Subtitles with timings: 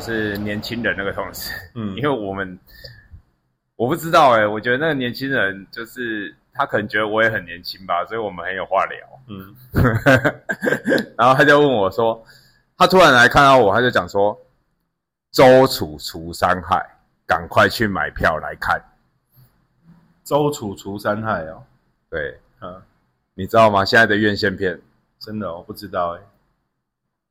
[0.00, 2.58] 就是年轻人那个同事，嗯， 因为我们
[3.76, 9.54] 我不知道哎，我觉得那个年轻人就是他可能觉得我也很年轻吧，所以我们很有话聊，嗯，
[11.18, 12.24] 然后他就问我说，
[12.78, 14.38] 他突然来看到我，他就讲说，
[15.32, 16.82] 周楚除三害，
[17.26, 18.82] 赶快去买票来看，
[20.24, 21.62] 周楚除三害哦，
[22.08, 22.82] 对，嗯。
[23.34, 23.84] 你知道吗？
[23.84, 24.78] 现在的院线片，
[25.18, 26.20] 真的我不知道哎，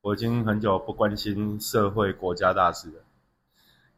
[0.01, 3.03] 我已经很久不关心社会国家大事了。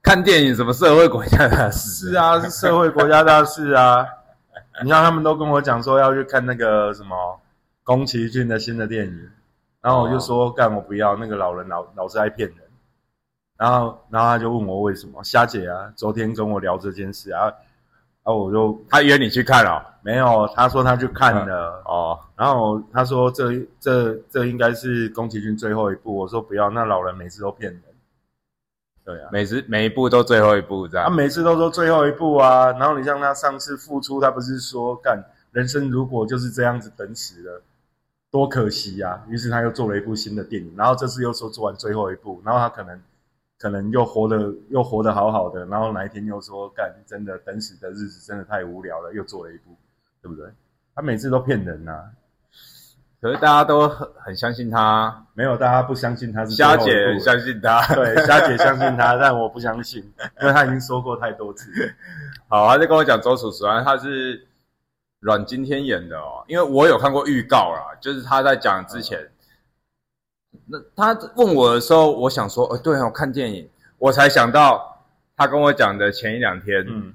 [0.01, 2.09] 看电影什么社会国家大事？
[2.09, 4.03] 是啊，是社会国家大事啊。
[4.83, 7.39] 你看他们都跟我讲说要去看那个什么
[7.83, 9.29] 宫崎骏的新的电影，
[9.79, 12.57] 然后我就说干我不要，那个老人老老是爱骗人。
[13.57, 15.23] 然后然后他就问我为什么？
[15.23, 17.53] 虾姐啊，昨天跟我聊这件事啊。
[18.23, 20.47] 啊，我就他约你去看了，没有？
[20.55, 22.19] 他说他去看了哦。
[22.35, 26.15] 然后他说这这这应该是宫崎骏最后一部。
[26.15, 27.81] 我说不要，那老人每次都骗人。
[29.03, 31.09] 对啊，每次每一部都最后一部这样。
[31.09, 32.71] 他每次都说最后一部啊。
[32.73, 37.63] 然后你像他上次复出，他不是说干人生如果就是这样子等死了，
[38.29, 39.23] 多可惜呀。
[39.27, 40.71] 于是他又做了一部新的电影。
[40.77, 43.01] 然后这次又说做完最后一部，然后他可能。
[43.61, 49.75] 可能又活得又活得好好的，然后哪一天又说干，真的等死的日子真的太无聊了，又做了一部，
[50.19, 50.47] 对不对？
[50.95, 52.05] 他每次都骗人呐，
[53.21, 60.01] 可是大家都很很相信他，没有大家不相信他是虾姐很相信他， 对，虾姐相信他，但我不相信，
[60.41, 61.71] 因为他已经说过太多次。
[62.47, 64.43] 好，他在跟我讲周楚楚啊，他是
[65.19, 69.19] 阮经天演的哦，因为我有看过预告啦，就是他在讲之前。
[70.67, 75.03] 那他问我的时候，我想说，呃，对啊，我看电影，我才想到
[75.35, 77.13] 他跟我讲的前一两天，嗯，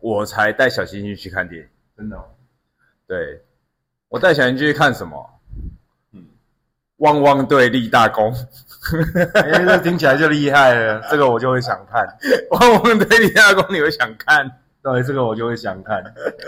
[0.00, 2.24] 我才带小星星去看电影，真的，哦
[3.06, 3.42] 对，
[4.08, 5.40] 我带小星星去看什么？
[6.12, 6.24] 嗯，
[6.98, 8.34] 汪汪队立大功，
[9.34, 12.06] 哎，这听起来就厉害了，这个我就会想看，
[12.52, 14.50] 汪汪队立大功，你会想看？
[14.82, 16.02] 对，这个我就会想看，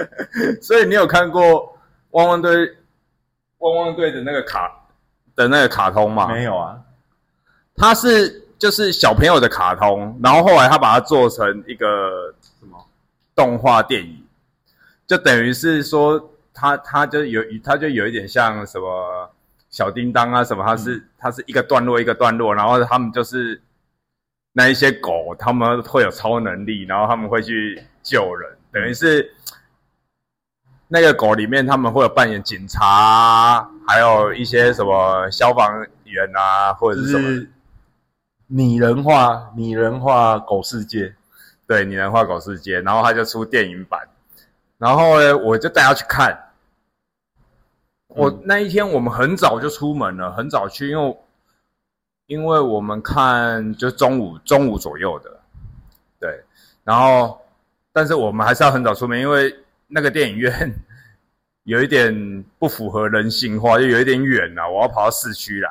[0.61, 1.79] 所以你有看过
[2.11, 2.77] 汪汪队，
[3.59, 4.81] 汪汪队的那个卡？
[5.37, 6.79] 的那个卡通嘛，没有啊，
[7.77, 12.87] 它是就是小朋友的卡通，然后后来他把它做成一个什么
[13.35, 14.25] 动画电影，
[15.07, 19.31] 就等于是说他他就有他就有一点像什么
[19.71, 23.61] 小叮当啊什么，它是它是一个段落一个段落，然后他们就是
[24.53, 29.31] 那一些狗，他们会有超能力，然后他们会去救人，等于是。
[30.95, 37.45] 那个狗里面，他们会有扮演警察，还有一些什么消防员啊，或者是什么
[38.47, 41.13] 拟人化、拟人化狗世界，
[41.67, 42.81] 对，拟人化狗世界。
[42.83, 44.09] 然后他就出电影版，
[44.79, 46.53] 然后呢，我就带他去看。
[48.07, 51.19] 我那一天我们很早就出门了，很早去，因为
[52.27, 55.41] 因为我们看就中午中午左右的，
[56.21, 56.45] 对。
[56.85, 57.41] 然后，
[57.93, 59.53] 但是我们还是要很早出门，因为。
[59.87, 60.75] 那个电影院
[61.65, 65.71] 有一点不符合人性化，就有一点远呐，我要跑到市区来。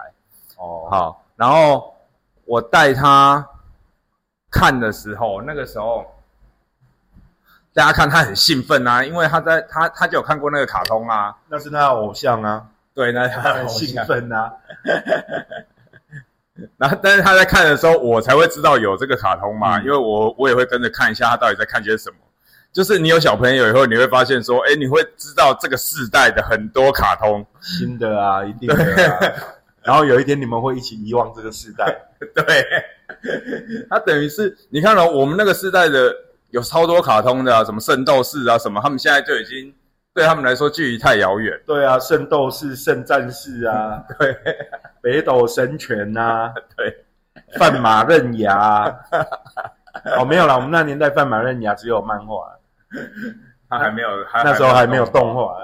[0.58, 1.96] 哦，好，然后
[2.46, 3.48] 我带他
[4.52, 6.06] 看的时候，那个时候
[7.74, 14.52] 大家看他很兴奋啊，因为他在他他就有看过那个卡通啊，那是他的偶像啊，对，那他很兴奋啊。
[16.78, 22.18] 然后，但是他在看的时候，我才会知道有这个卡通嘛，因为我我也会跟着看一下他到底在看些什么。
[22.74, 29.36] 就是你有小朋友以后，你会发现说，哎，你会知道这个世代的很多卡通新的啊，一定的。
[29.84, 31.96] 然后有一天你们会一起遗忘这个世代。
[32.34, 32.66] 对，
[33.90, 36.12] 它等于是你看了我们那个世代的
[36.50, 39.72] 有超多卡通的啊，什么圣斗士啊，什么，他们现在就已经
[40.14, 41.54] 对他们来说距离太遥远。
[41.68, 44.36] 对啊，圣斗士、圣战士啊， 对，
[45.00, 47.06] 北斗神拳呐， 对，
[47.60, 48.86] 范马刃牙。
[50.18, 52.52] 哦，没有啦，我们那年代范马刃牙只有漫画。
[53.70, 54.10] 他还没有，
[54.44, 55.56] 那时候还没有动画。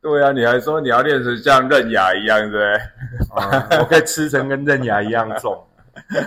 [0.00, 3.78] 对啊，你还说你要练成像刃牙一样，对不对？
[3.80, 5.66] 我可以吃成跟刃牙一样重。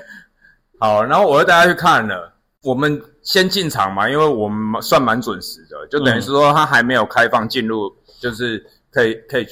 [0.80, 2.34] 好，然后我又带他去看了。
[2.64, 9.48] 我们先进场嘛，因为我们算蛮准时的，就等于是说他还没有开放进入，就是可以可以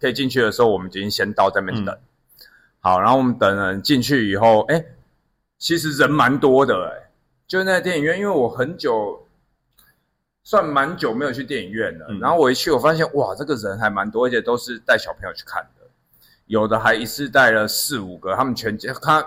[0.00, 1.96] 可以进去的时候，我们已经先到在那边等。
[2.80, 4.82] 好，然后我们等人进去以后，哎，
[5.58, 7.10] 其实人蛮多的，哎，
[7.46, 9.22] 就那电影院，因为我很久。
[10.46, 15.84] 算蛮久没有去电影院了，然后我一去，我发现哇，这个人还蛮多，而且都是带小朋友去看的，
[16.46, 19.26] 有的还一次带了四五个，他们全家，他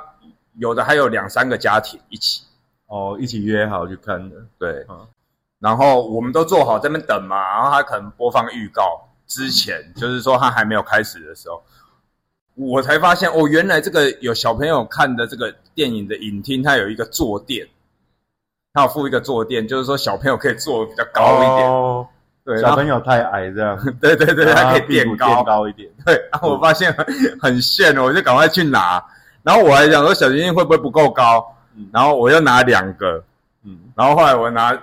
[0.55, 2.45] 有的还有两三个家庭一起，
[2.87, 4.87] 哦，一起约好去看的，对，
[5.59, 11.61] 然后我们都坐好在那边等嘛，然后他可能播放预告，之前，就是说他还没有开始的时候，
[12.55, 17.67] 我才发现哦，原来这个有小朋友看的这个电影的影厅，它有一个坐垫，
[18.79, 21.69] 它有附一个坐垫，就是说小朋友可以坐比较高一点。
[21.69, 22.07] 哦，
[22.43, 25.27] 对，小朋友太矮这样，对 对对，他可以垫高。
[25.27, 25.89] 垫高一点。
[26.05, 27.05] 对，然后我发现很
[27.41, 29.03] 很炫，我就赶快去拿。
[29.43, 33.23] 然后我还想说小星星会不会不够高，嗯然后我又拿两个，
[33.63, 34.77] 嗯然后后来我拿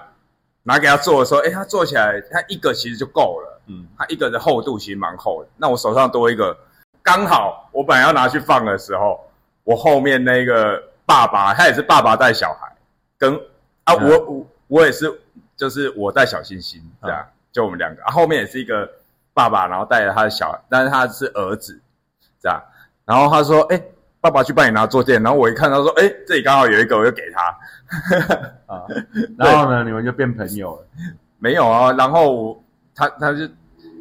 [0.63, 5.49] 拿给他做的时候，哎，他做起来他一个其实就够了，嗯他一个的厚度其实蛮厚的。
[5.57, 6.57] 那我手上多一个，
[7.03, 9.21] 刚好我本来要拿去放的时候，
[9.65, 12.75] 我后面那个爸爸他也是爸爸带小孩，
[13.19, 13.39] 跟
[13.87, 15.13] 啊嗯我我我也是
[15.57, 18.89] 就是我带小星星这样，就我们两个，啊后面也是一个
[19.35, 21.81] 爸爸，然后带着他的小，但是他是儿子
[22.41, 22.63] 这样，
[23.05, 23.83] 然后他说，哎。
[24.19, 27.43] 爸爸去帮你拿坐垫，然后我一看他说，哎，这里刚好有一个，我就给他。
[28.67, 28.83] 啊，
[29.39, 30.87] 然后呢，你们就变朋友了。
[31.39, 32.61] 没有啊，然后
[32.93, 33.49] 他他就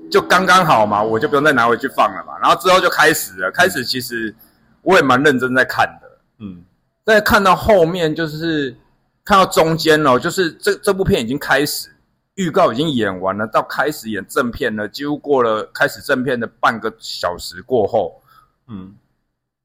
[0.10, 2.34] 就刚刚好嘛，我就不用再拿回去放了嘛。
[2.42, 4.34] 然后之后就开始了，开始其实
[4.82, 6.10] 我也蛮认真在看的，
[6.40, 6.64] 嗯
[7.04, 8.76] 在看到后面就是
[9.26, 11.90] 看到中间哦，就是这这部片已经开始，
[12.36, 18.22] 预告已经演完了，到开始演正片了，几乎过了开始正片的半个小时过后，
[18.68, 18.96] 嗯，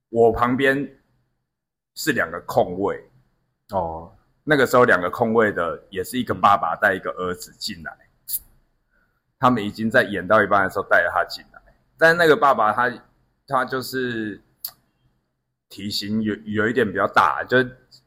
[0.08, 0.96] 我旁边
[1.94, 3.04] 是两个空位，
[3.72, 4.10] 哦，
[4.44, 7.94] 那个时候两个空位的也是一个爸爸带一个儿子进来，
[9.38, 11.60] 他们已经在演到一半的时候带着他进来，
[11.98, 12.90] 但是那个爸爸他
[13.46, 14.40] 他就是
[15.68, 17.62] 体型有有一点比较大，就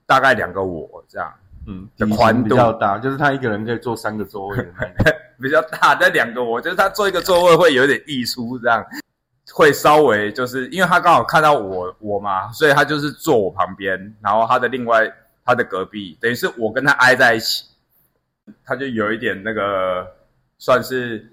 [0.07, 1.31] 大概两个我这样
[1.67, 5.13] 嗯，的宽度比较大，就是他一个人可以坐三个座位的 那种。
[5.41, 8.85] 比较大，但两个我就是他坐一个座位会有点溢出这样。
[9.51, 15.11] 会稍微就是因为他刚好看到我我嘛，所以他就是坐我旁边，然后他的另外
[15.43, 17.65] 他的隔壁，等于是我跟他挨在一起，
[18.65, 20.07] 他就有一点那个
[20.57, 21.29] 算是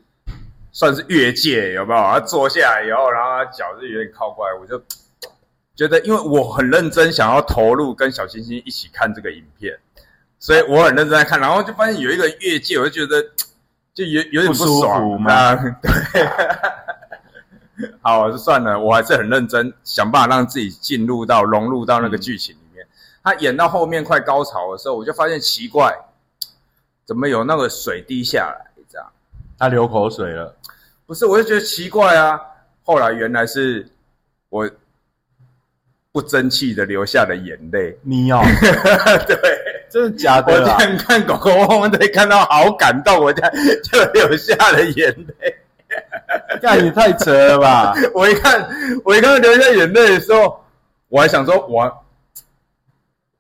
[0.73, 2.01] 算是越界有没有？
[2.01, 4.83] 他坐下来以后，然后他脚就有点靠过来，我就
[5.77, 9.79] 觉得因为我很认真想要投入跟小星星一起看这个影片，
[10.41, 13.23] 所以我很认真在看，然后就发现有一个越界，我就觉得
[13.95, 15.91] 就有有点不舒爽服吗这样 对。
[18.01, 22.85] 好，就算了，我还是很认真，想办法让自己进入到融入到那个剧情里面。
[23.23, 25.95] 他演到后面快高潮的时候，我就发现奇怪，
[27.05, 28.67] 怎么有那个水滴下来？
[28.89, 29.07] 这样
[29.59, 30.57] 他流口水了。
[31.07, 32.41] 不是，我就觉得奇怪啊。
[32.83, 33.87] 后来原来是
[34.49, 34.69] 我
[36.13, 37.97] 不争气的流下了眼泪。
[38.03, 38.43] 你哦，
[39.29, 39.37] 对，
[39.91, 40.59] 真的假的我？
[40.61, 43.53] 这样看狗狗汪汪队，看到好感动，我这样
[43.83, 45.57] 就流下了眼泪。
[46.63, 47.93] 干也太扯了吧！
[48.15, 48.69] 我一看，
[49.05, 50.65] 我一看流下眼泪的时候，
[51.09, 52.05] 我还想说，我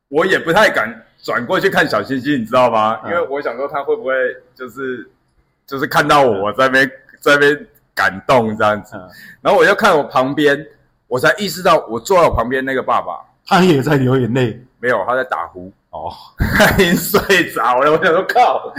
[0.08, 3.00] 我也不太敢转过去看小星星，你知道吗？
[3.04, 4.12] 嗯因为我想说他会不会
[4.56, 5.08] 就是
[5.66, 9.08] 就是看到我在那边在那边感动这样子，嗯
[9.40, 10.66] 然后我就看我旁边，
[11.06, 14.60] 我才意识到我坐在我旁边那个爸爸他也在流眼泪。
[14.80, 15.70] 没有他在打呼。
[15.90, 18.72] 哦，他已经睡着了，我想说靠，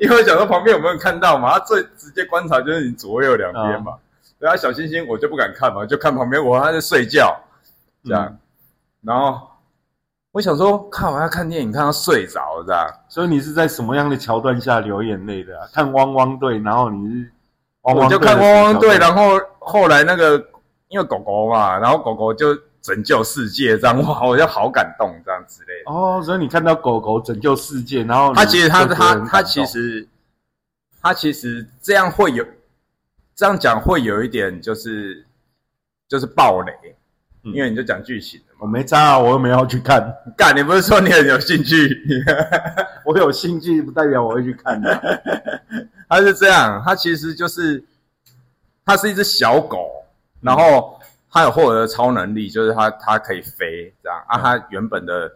[0.00, 1.52] 因为我想说旁边有没有人看到嘛？
[1.52, 3.94] 他最直接观察就是你左右两边嘛。
[4.38, 7.38] 对啊，小星星我就不敢看嘛，就看旁边我他在睡觉，
[8.04, 8.26] 这样。
[8.26, 8.38] 嗯
[9.02, 9.40] 然后
[10.32, 12.84] 我想说，看完要看电影，看他睡着这样。
[13.08, 15.68] 所以你是在什么样的桥段下流眼泪的啊？
[15.72, 17.30] 看汪汪队，然后你是
[17.82, 20.44] 汪汪队我就看汪汪队，然后后来那个
[20.88, 22.48] 因为狗狗嘛，然后狗狗就
[22.86, 25.90] 拯救世界这样，哇，我就好感动这样之类的。
[25.90, 30.08] 哦，所以你看到狗狗拯救世界，然后它其实他就觉得他他很感动其实
[31.02, 32.46] 它其实这样会有
[33.34, 35.24] 这样讲会有一点就是
[36.08, 36.72] 就是暴雷，
[37.42, 38.58] 嗯因为你就讲剧情了嘛。
[38.60, 41.90] 我没渣啊，我又没要去看，干，你不是说你很有兴趣？
[43.04, 45.22] 我有兴趣不代表我会去看的。
[46.08, 47.84] 他是这样，它其实就是
[48.84, 50.04] 它是一只小狗，
[50.40, 50.98] 然后
[51.36, 54.38] 它有获得超能力，就是他他可以飞这样啊。
[54.38, 55.30] 他原本的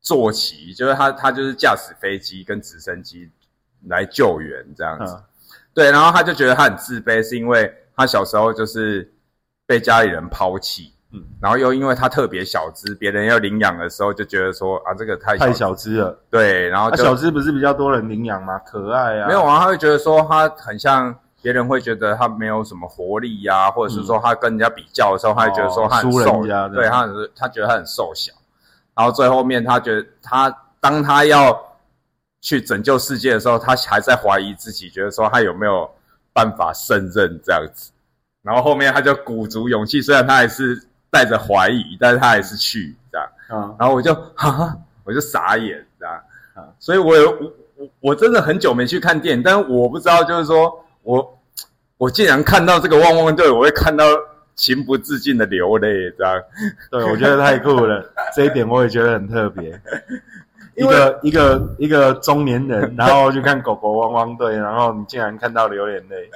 [0.00, 3.30] 坐骑就是他他就是驾驶飞机跟直升机
[3.86, 5.14] 来救援这样子。
[5.14, 5.24] 嗯
[5.72, 9.08] 对，然后他就觉得他很自卑，是因为他小时候就是
[9.66, 18.58] 被家里人抛弃，嗯，然后又因为他特别小只，别人要领养的时候就觉得说啊这个太太小，只了，对，然后啊，小只不是比较多人领养吗？
[18.66, 26.42] 可爱啊，没有啊，他会觉得说他很像别人会觉得他没有什么活力呀、或者是说他跟人家比较的时候，他会觉得说他很瘦，
[26.74, 28.32] 对他很他觉得他很瘦小，
[28.94, 31.58] 然后最后面他觉得他当他要
[32.40, 35.90] 去拯救世界的时候，他还在怀疑自己，觉得说他有没有
[36.32, 37.90] 办法胜任这样子，
[38.42, 43.26] 然后后面他就鼓足勇气，虽然他还是带着怀疑，但是他还是去这样。
[43.48, 46.14] 啊，然后我就哈，我就傻眼，这样。
[46.14, 46.20] 啊
[46.78, 51.40] 所以我有我我我真的很久没去看电影，但是我不知道，就是说我
[51.98, 54.04] 我竟然看到这个汪汪队，我会看到
[54.54, 56.42] 情不自禁的流泪，这样。
[56.90, 59.80] 对，我觉得太酷了，这一点我也觉得很特别。
[60.76, 66.30] 一个一个一个中年人，然后去看狗狗汪汪队，然后你竟然看到流眼泪，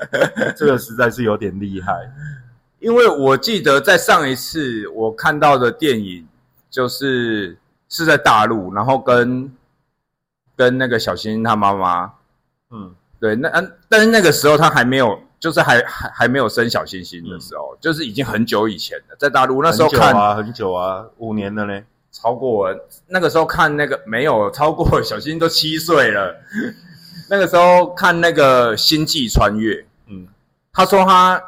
[0.54, 1.92] 这个实在是有点厉害。
[2.80, 6.26] 因为我记得在上一次我看到的电影，
[6.68, 7.56] 就是
[7.88, 9.50] 是在大陆，然后跟
[10.56, 12.12] 跟那个小星星他妈妈，
[12.70, 19.62] 嗯，对，那嗯，但是那个时候他还没有，就是还还还没有生小星星的时候，就是已经很久以前了，在大陆。
[19.62, 21.80] 那时候看很久啊，很久啊，五年了呢。
[22.12, 22.68] 超过我
[23.08, 26.32] 那个时候看那个没有超过小星星都七岁了，
[27.28, 29.74] 那个时候看那个《星际穿越》，
[30.06, 30.28] 嗯。
[30.72, 31.42] 他说他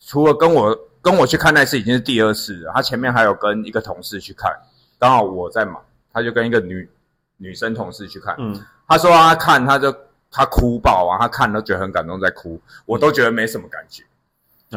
[0.00, 4.52] 除了跟我跟我去看那次已经是第二次了，他前面还有跟一个同事去看，
[4.98, 5.80] 刚好我在忙，
[6.12, 6.88] 他就跟一个女
[7.36, 9.94] 女生同事去看，嗯，他说他看他就
[10.30, 14.04] 他哭爆啊，他看都觉得很感动在哭，我都觉得没什么感觉，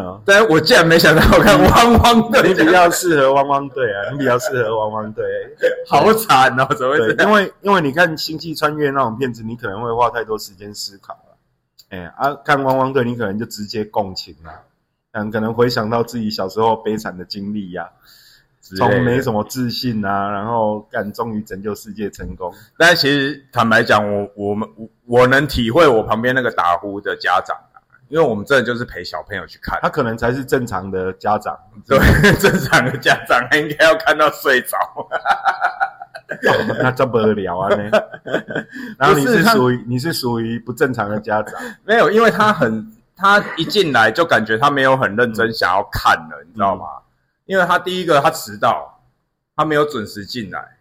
[0.01, 5.23] 啊，但是我竟然没想到我看汪汪队你比较适合汪汪队啊，你比较适合汪汪队。
[5.87, 7.29] 好惨哦，怎么会，这样？
[7.29, 11.37] 因为因为你看《星际穿越》那种片子，你可能会花太多时间思考了。
[11.89, 14.49] 哎啊，看汪汪队，你可能就直接共情啊，
[15.11, 17.87] 嗯，可能回想到自己小时候悲惨的经历呀、
[18.77, 22.51] 从没什么自信啊，然后干终于拯救世界成功。
[22.77, 31.99] 但其实坦白讲，我我们我我能体会我旁边那个打呼的家长啊，因为我们真的就是陪小朋友去看，他可能才是正常的家长，对
[32.39, 34.77] 正常的家长，他应该要看到睡着。
[34.95, 35.07] 哦
[36.79, 37.91] 那这不得了啊 呢。
[38.97, 46.85] 然后你是属于你是属于不正常的家长，没有，因为他很他一进来就感觉他没有很认真想要看了，你知道吗？
[47.45, 49.01] 因为他第一个他迟到，
[49.55, 50.77] 他没有准时进来，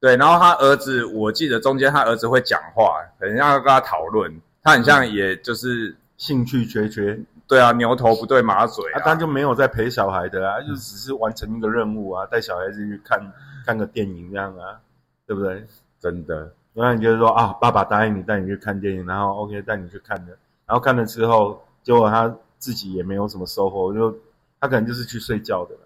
[0.00, 5.96] 对，然后他儿子，我记得中间他儿子会讲话，可能要跟他讨论，他很像也就是。
[6.18, 13.32] 兴趣缺缺，对啊，牛头不对马嘴啊，他就没有在陪小孩的啊，就只是完成一个任务啊，带小孩子去看
[13.64, 14.80] 看个电影这样啊，
[15.28, 15.64] 对不对？
[16.00, 16.52] 真的。
[16.74, 20.36] 然后你就是说啊，爸爸答应你带你去看电影，然后 OK 带你去看的，
[20.66, 24.12] 然后看了之后，结果他自己也没有什么收获，就
[24.60, 25.80] 他可能就是去睡觉的了。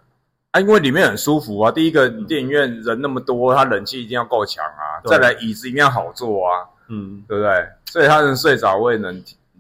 [0.52, 1.72] 啊，因为里面很舒服啊。
[1.72, 5.00] 第一个，电影院人那么多，它冷气一定要够强啊。
[5.06, 7.66] 再来，椅子一定要好坐啊，嗯，对不对？
[7.86, 9.14] 所以他能睡着，我也能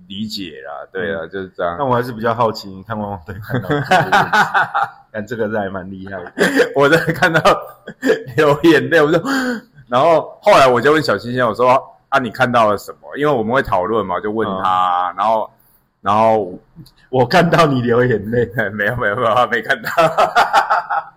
[0.06, 0.86] 理解啦。
[0.92, 1.84] 对啊，就是这样那。
[1.84, 3.68] 我还是比较好奇，你看汪汪队看到
[5.10, 6.32] 但这个是还蛮厉害的。
[6.76, 7.40] 我在看到
[8.36, 9.22] 流眼泪，我说，
[9.88, 11.70] 然后后来我就问小星星，我说
[12.10, 13.16] 啊，你看到了什么？
[13.16, 15.50] 因为我们会讨论嘛，就问他，然后，
[16.02, 16.58] 然后
[17.08, 18.44] 我看到你流眼泪，
[18.74, 19.90] 没有没有没有，他没看到。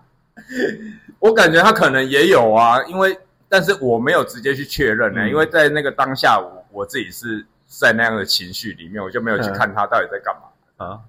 [1.18, 5.28] 我感觉他可能也有啊，因为但是我没有直接去确认呢、嗯。
[5.28, 10.42] 因为在那个当下我我自己是在那样的情绪里面，我就没有去看他到底在干嘛。
[10.76, 11.00] 啊，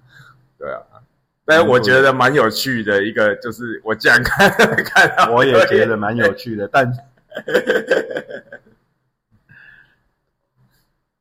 [0.58, 0.80] 对啊，
[1.44, 4.50] 但是我觉得蛮有趣的一个，就是我竟然看
[4.82, 6.92] 看到，我也觉得蛮有趣的，但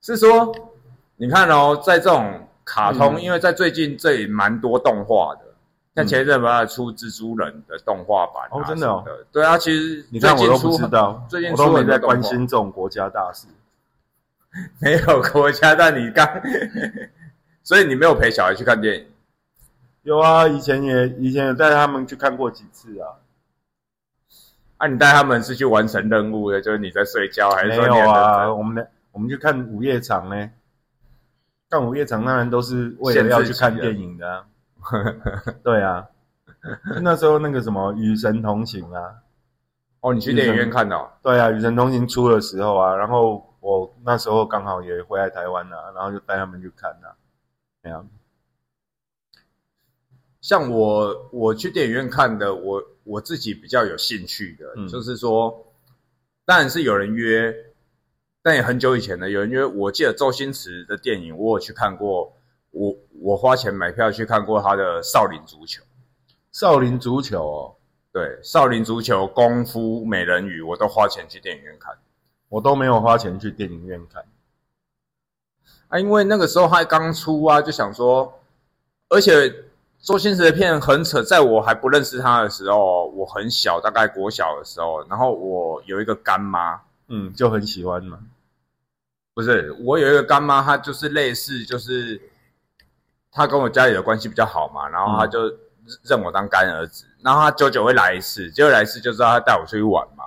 [0.02, 0.52] 是说，
[1.18, 5.42] 你看哦，在这种卡通，嗯因为在最近这里蛮多动画的，
[5.96, 13.48] 像前一阵不是出蜘蛛人的动画版、啊、哦真的对啊，其实你看我都不知道，最近我都没在关心这种国家大事。
[14.80, 16.28] 没有国家，但你刚，
[17.62, 19.06] 所以你没有陪小孩去看电影。
[20.02, 23.22] 有啊，以前也以前也带他们去看过几次啊。
[24.78, 30.50] 啊，你带他们是去完成任务的，就是你在睡觉，还是没说你啊，我们的我们去看午夜场呢。
[31.70, 34.46] 看午夜场当然都是为了要去看电影的、啊。
[35.64, 36.08] 对啊，
[37.02, 39.16] 那时候那个什么《与神同行》啊，
[40.00, 41.12] 哦，你去电影院看的、哦？
[41.22, 47.12] 对啊，《与神同行》出的时候啊，然后我那时候刚好也回来台湾啊，然后就带他们去看啊。
[47.84, 48.02] 对啊，
[50.40, 55.66] 像我我去电影院看的，我我自己比较有兴趣的，嗯就是说，
[56.46, 57.54] 当然是有人约，
[58.48, 59.66] 但也很久以前了有人因为。
[59.66, 62.32] 我记得周星驰的电影，我有去看过，
[62.72, 65.84] 我我花钱买票去看过他的《少林足球》。
[66.54, 67.76] 少林足球哦，
[68.14, 71.94] 对，《少林足球》、功夫、美人鱼，我都花钱去电影院看。
[72.48, 74.24] 我都没有花钱去电影院看。
[75.90, 78.40] 啊，因为那个时候还刚出啊，就想说，
[79.10, 79.54] 而且
[80.00, 88.18] 周星驰的片很扯，在我还不认识他的时候，我很小，大概国小的时候，然后我有一个干妈，嗯，就很喜欢嘛。
[89.38, 92.20] 不是，我有一个干妈，她就是类似，就是
[93.32, 95.42] 她跟我家里的关系比较好嘛，然后她就
[96.06, 100.24] 认我当干儿子，然后她久久会来一次，结果来一次就知道她带我出去玩嘛，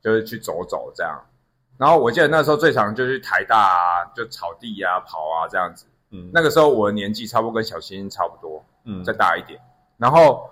[0.00, 1.22] 就是去走走这样。
[1.76, 5.84] 然后我记得那时候最常就去台大啊，就草地啊跑啊这样子。
[6.10, 9.60] 嗯，那个时候我的年纪差不多跟小星星差不多，嗯再大一点。
[9.98, 10.48] 然后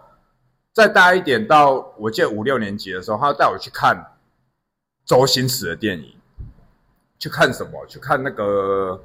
[0.75, 4.13] 再大一点到我记得五六年级的时候，他带我去看
[5.07, 6.18] 周星驰的电影，
[7.19, 7.85] 去看什么？
[7.87, 9.01] 去看那个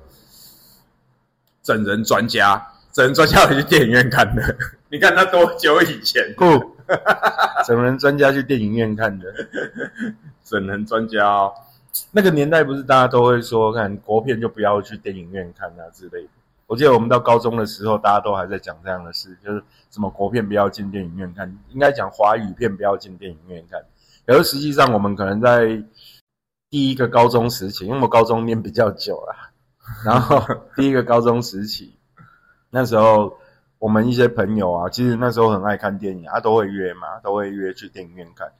[1.62, 2.66] 整人专家。
[2.92, 4.56] 整人专家我去电影院看的，
[4.88, 6.32] 你看他多久以前？
[6.36, 6.46] 酷，
[7.66, 9.34] 整人专家去电影院看的。
[10.44, 11.52] 整人专家哦，
[12.12, 16.30] 那个年代不是大家都会说，看国片就不要去电影院看啊之类的。
[16.68, 23.82] 我记得我们到高中的时候，大家都还在讲这样的事，就是什么国片不要进电影院看，应该讲华语片不要进电影院看。
[24.28, 25.82] 可是实际上，我们可能在
[26.74, 29.36] 第一个高中时期，因为我高中念比较久了，
[30.04, 30.44] 然后
[30.76, 31.96] 第一个高中时期，
[32.72, 33.38] 那时候
[33.78, 38.52] 我们一些朋友啊，其实那时候很爱看电影，他、都会约嘛，都会约去电影院看。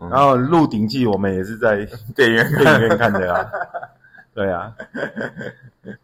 [0.00, 0.10] 嗯。
[0.10, 3.48] 然后《鹿鼎记》我们也是在 电影院电影院看的啊，
[4.34, 4.74] 对啊，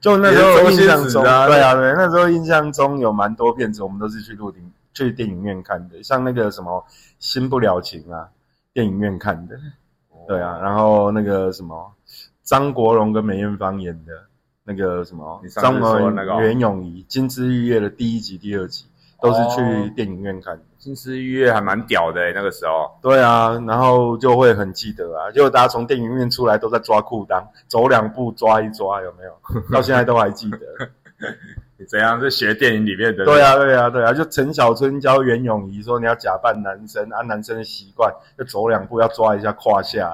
[0.00, 6.86] 就那时候印象中，对啊，对，那时候印象中有蛮多片子，我们都是去鹿鼎去电影院看的，像那个什么
[7.18, 8.28] 《新不了情》啊，
[8.72, 9.58] 电影院看的，
[10.30, 11.92] 对啊，然后那个什么
[12.44, 14.12] 张国荣跟梅艳芳演的
[14.62, 18.86] 那个什么张国荣、袁咏仪《金枝玉叶》的第一集、第二集
[19.20, 20.62] 都是去哦电影院看的。
[20.78, 22.90] 金枝玉叶还蛮屌的欸那个时候。
[23.02, 29.32] 对啊，然后就会很记得啊，结果大家从电影院出来都在抓裤裆，走两步抓一抓，有没有？
[29.72, 30.58] 到现在都还记得。
[31.88, 33.24] 怎样是学电影里面的？
[33.24, 40.10] 对啊，对啊，对啊，就陈小春教袁咏仪说你要假扮男生，按男生的习惯，就走两步要抓一下胯下，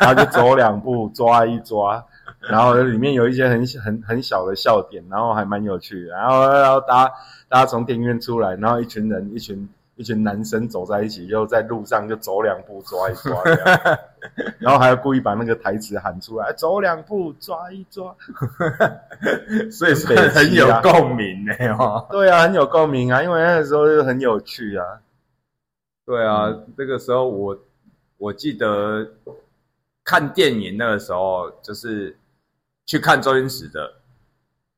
[0.00, 2.04] 他就走两步抓一抓，
[2.40, 6.14] 然后里面有一些很很很小的笑点，然后还蛮有趣的。
[6.14, 7.12] 然后然后大家
[7.48, 13.42] 大家从电影院出来，然后一群人一群一群男生走在一起，又在路上就走两步抓一抓，
[14.58, 18.14] 然后还要故意把那个台词喊出来，走两步抓一抓。
[19.70, 22.06] 所以说很有共鸣呢哦。
[22.10, 25.00] 对啊，很有共鸣啊，因为那个时候就很有趣啊。
[26.04, 27.58] 对啊，那个时候我
[28.18, 29.08] 我记得
[30.02, 32.18] 看电影那个时候就是
[32.84, 33.94] 去看周星驰的，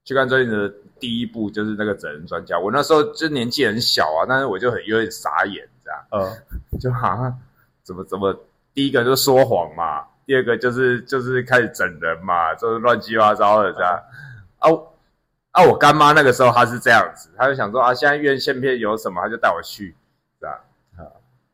[0.04, 2.58] 去看周星驰的第一部就是那个整人专家。
[2.58, 7.38] 我那时候就年纪很小啊，但是我就很有点傻眼，这样呃，就好像
[7.82, 8.34] 怎么怎么，
[8.74, 13.92] 第一个就是说谎嘛，第二个就是就是开始整人嘛，就是乱七八糟的这样。
[14.58, 14.96] 啊我
[15.52, 19.94] 啊，我干妈那个时候她是这样子，她就想说啊，现在院线片有什么，她就带我去，
[20.40, 20.56] 这样
[20.96, 21.04] 啊，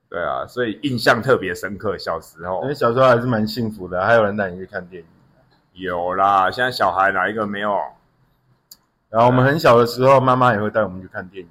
[0.09, 1.97] 对啊，所以印象特别深刻。
[1.99, 5.09] 小时候因为小时候还是蛮幸福的，还有人带你去看电影。
[5.75, 7.77] 有啦，现在小孩哪一个没有？
[9.13, 11.51] 然后我们很小的时候，妈妈也会带我们去看电影。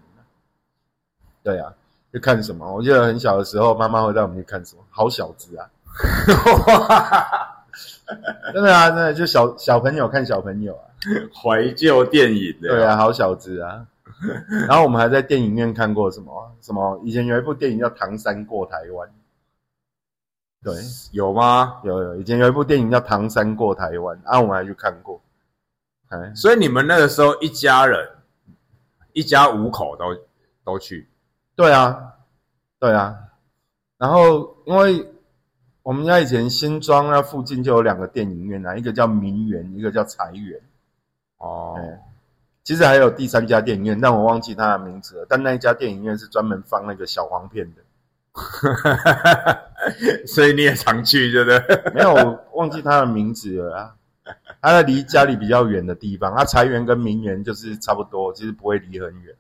[1.44, 1.72] 对啊，
[2.12, 2.74] 去看什么？
[2.74, 4.82] 我记得很小的时候，妈妈会带我们去看什么？
[4.90, 5.70] 好小子啊！
[8.52, 10.86] 真的啊，真的就小小朋友看小朋友啊。
[11.34, 13.86] 怀旧电影的，对啊，好小子啊！
[14.68, 16.52] 然后我们还在电影院看过什么？
[16.62, 17.00] 什么？
[17.04, 19.08] 以前有一部电影叫《唐山过台湾》。
[20.64, 20.76] 对，
[21.12, 21.80] 有吗？
[21.84, 25.20] 有有，以前有一部电影叫《唐山过台湾》，啊，我们还去看过。
[26.12, 28.08] 哎，所以你们那个时候一家人，
[29.14, 30.06] 一家五口都
[30.64, 31.10] 都去，
[31.56, 32.14] 对啊，
[32.80, 33.18] 对啊。
[33.98, 35.10] 然后因为
[35.84, 40.60] 我们家以前新庄那附近就有两个电影院啊，一个叫民园，一个叫财园。
[41.38, 42.00] 哦，哎，
[42.64, 45.26] 其实还有第三家电影院，但我忘记它的名字了。
[45.30, 47.82] 但那一家电影院是专门放那个小黄片的。
[50.28, 51.60] 所以你也常去，对不对？
[51.96, 53.96] 没有，我忘记它的名字了啊。
[54.62, 59.36] 它在离家里比较远的地方，他财源跟名媛就是差不多，其实不会离很远。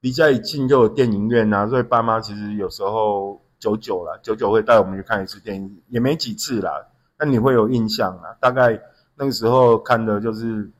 [0.00, 6.86] 离家里近就有电影院啊，所以爸妈其实有时候久久了，久久会带我们去看一次电影，也没几次啦。
[7.18, 8.36] 那你会有印象啊？
[8.40, 8.80] 大概
[9.16, 10.70] 那个时候看的就是，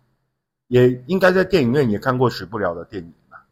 [0.69, 3.45] 也应该在电影院也看过许不了的电影啦。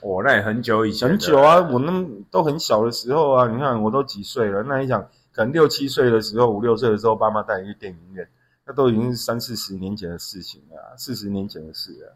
[0.00, 1.60] 哦，那也很久以前，很久啊，。
[1.72, 4.62] 我那都很小的时候啊，你看我都几岁了？
[4.62, 5.02] 那你想，
[5.32, 8.28] 可能六七岁的时候，五六岁的时候，爸妈带你去电影院，
[8.68, 12.14] 那都已经是三四十年前的事情了、啊，四十年前的事了。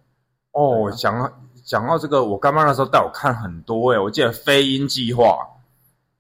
[0.53, 1.33] 哦，讲到
[1.65, 5.25] 讲到这个，我干妈那时候带我看很多诶，我记得《飞鹰计划》，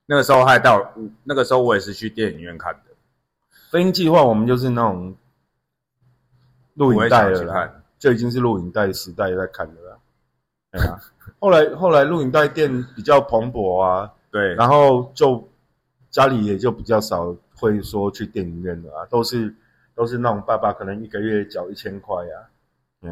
[0.07, 0.93] 那个时候还带我，
[1.25, 2.95] 那个时候我也是去电影院看的，
[3.71, 5.15] 飞鹰计划我们就是那种
[6.75, 7.79] 录影带了看。
[7.99, 9.97] 就已经是录影带时代在看的啦。
[10.73, 10.99] 对啊，
[11.39, 15.49] 后来后来录影带店比较蓬勃啊，对，然后就
[16.11, 19.55] 家里也就比较少会说去电影院的啊，都是
[19.95, 22.49] 都是那种爸爸可能一个月缴一千块啊。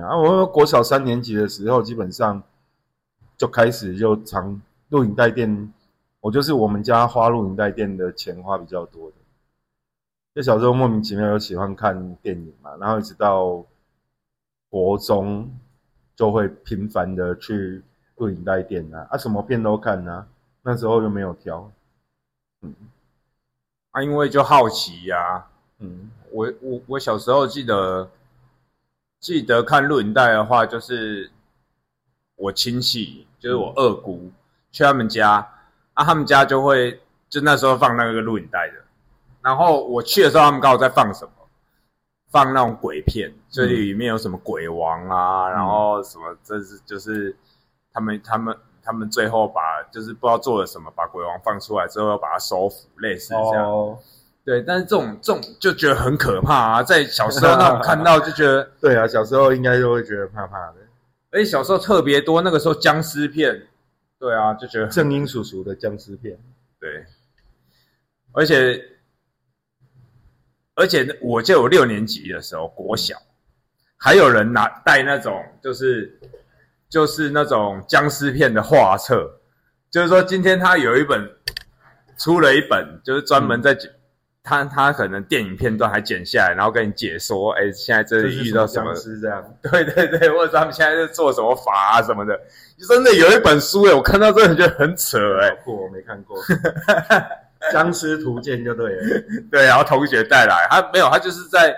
[0.03, 2.43] 啊，我国小三年级的时候，基本上
[3.37, 5.73] 就开始就常录影带店，
[6.21, 9.17] 我就是我们家花录影带店的钱花比较多的。
[10.33, 13.65] 就小时候莫名其妙就喜欢看电影嘛，然后一直到
[14.69, 15.53] 国中
[16.15, 17.83] 就会频繁的去
[18.15, 20.29] 录影带店啊，啊，什么片都看啊，
[20.63, 21.69] 那时候又没有挑，
[22.63, 22.73] 嗯
[23.91, 25.50] 啊，因为就好奇呀、
[25.81, 28.09] 嗯，我我我小时候记得
[29.19, 31.31] 记得看录影带的话，就是
[32.37, 34.31] 我亲戚，就是我二姑
[34.71, 35.47] 去他们家
[35.95, 38.75] 啊，他们家就会就那时候放那个录影带的，
[39.43, 41.33] 然后我去的时候，他们刚好在放什么，
[42.31, 47.35] 放那种鬼片，就是里面有什么鬼王啊，然后什么，这是就是
[47.93, 53.69] 他们他们他们最后把就是不知道做了什么，把鬼王放出来之后要把它收服，类似这样。
[53.69, 53.99] 哦，
[54.43, 60.77] 对，但是这种这种就觉得很可怕啊，在小时候那种看到就觉得， 对啊，小时候应该就会觉得怕怕的。
[61.31, 63.69] 而且小时候特别多，那个时候僵尸片，
[64.19, 66.37] 对啊，就觉得正英叔叔的僵尸片，
[66.81, 67.05] 对，
[68.33, 68.83] 而且
[70.75, 73.15] 而且我记得我六年级的时候，国小
[73.99, 76.19] 还有人拿带那种就是
[76.89, 79.31] 就是那种僵尸片的画册，
[79.91, 81.31] 就是说今天他有一本
[82.19, 83.93] 出了一本，就是专门在讲。
[84.43, 89.03] 他他可能电影片段还剪下来，然后跟你解说，哎，现在这里遇到什么僵？
[89.03, 89.45] 尸这样。
[89.63, 92.41] 对对对，或者他们现在在做什么法啊什么的，
[92.89, 95.57] 真的有一本书哎，我看到真的觉得很扯哎好。
[95.65, 96.37] 酷，我没看过。
[97.71, 99.23] 僵尸图鉴就对了。
[99.53, 101.77] 对，然后同学带来，他没有，他就是在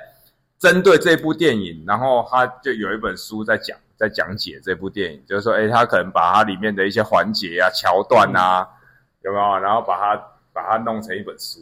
[0.58, 8.64] 针对这部电影，然后他就有一本书在讲，在讲解这部电影，就是说，哎，他可能把它里面的一些环节啊、桥段啊，
[9.24, 9.58] 有没有？
[9.58, 10.22] 然后把它
[10.52, 11.60] 把它弄成一本书。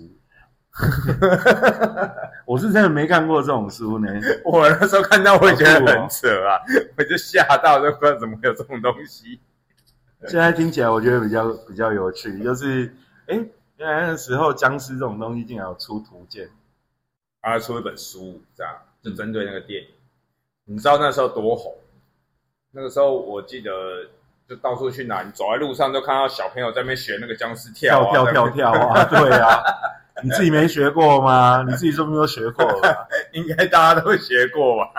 [2.46, 4.08] 我是真的没看过这种书呢。
[4.44, 6.62] 我那时候看到，我也觉得很扯啊，
[6.96, 9.40] 我就吓到，就不知道怎么会有这种东西。
[10.28, 12.94] 现在听起来我觉得比较比较有趣，就是
[13.26, 13.34] 哎，
[13.76, 16.48] 原来那时候僵尸这种东西竟然有出图鉴。
[17.42, 18.70] 他出一本书，这样
[19.02, 19.88] 就针对那个电影。
[20.66, 21.74] 你知道那时候多红？
[22.70, 23.70] 那个时候我记得，
[24.46, 29.62] 就到处去哪，你走在路上都看到小朋友在那边学那个僵尸跳啊，跳跳跳啊，对啊，
[30.24, 31.64] 你自己没学过吗？
[31.68, 33.06] 你自己说不定都学过了吧。
[33.32, 34.90] 应该大家都会学过吧？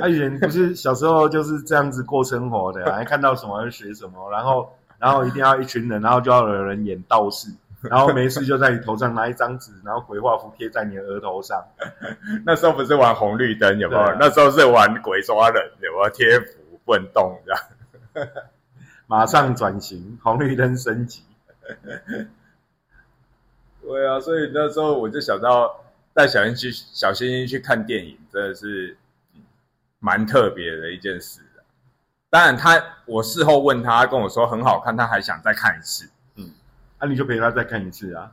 [0.00, 7.48] 他以前不是小时候就是这样子过生活的、啊，看到什么就学什么，然后然后一定要一群人，然后就要有人演道士，
[7.82, 11.64] 然后没事就在你头上拿一张纸，然后鬼画符贴在你的额头上。
[12.44, 14.00] 那时候不是玩红绿灯，有没有？
[14.02, 16.10] 啊那时候是玩鬼抓人，有没有？
[16.10, 17.60] 贴符不能动这样。
[19.06, 21.22] 马上转型，红绿灯升级。
[23.88, 28.94] 对啊，所以那时候我就想到带小星去小星星去看电影，真的是
[29.98, 31.62] 蛮特别的一件事的。
[32.28, 36.06] 当然他，我事后问他，他跟我说很好看，他还想再看一次。
[36.36, 36.50] 嗯
[37.00, 38.30] 那、你就陪他再看一次啊。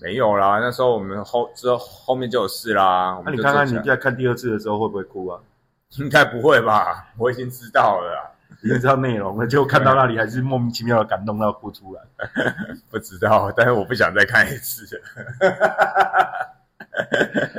[0.00, 3.20] 没有啦，那时候我们后之后后面就有事啦。
[3.22, 5.38] 那、你看看你在看第二次的时候会不会哭啊？
[5.98, 7.12] 应该不会吧？
[7.18, 8.30] 我已经知道了啦，
[8.62, 12.02] 已经知道内容了，结果看到那里还是莫名其妙的感动到哭出来。
[12.90, 14.84] 不知道，但是我不想再看一次。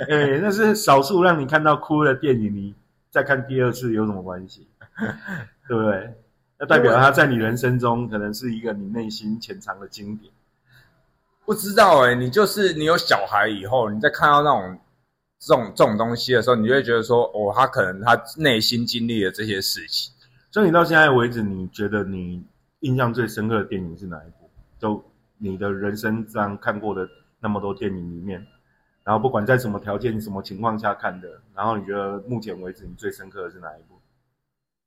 [0.09, 2.75] 哎、那是少数让你看到哭的电影，你
[3.09, 4.67] 再看第二次有什么关系？
[5.67, 6.13] 对不对？
[6.59, 10.31] 那代表他在你人生中可能是一个你内心潜藏的经典。
[11.43, 14.79] 不知道哎、你就是你有小孩以后，你在看到那种
[15.39, 20.13] 这种这种东西的时候，你就会觉得说，哦，他可能他内心经历了这些事情。
[20.51, 22.45] 所以你到现在为止，你觉得你
[22.81, 24.49] 印象最深刻的电影是哪一部？
[24.77, 25.03] 就
[25.37, 27.07] 你的人生上看过的
[27.39, 28.45] 那么多电影里面，
[29.03, 33.99] 然后不管在什么条件、什么情况下看的，然后你觉得目前为止你最深刻的是哪一部？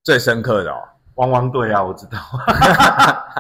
[0.03, 0.83] 最深刻的哦，
[1.15, 2.19] 汪汪队啊，我知道。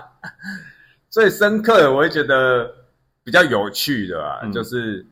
[1.10, 2.74] 最深刻的，我会觉得
[3.22, 5.06] 比较有趣的啊，嗯就是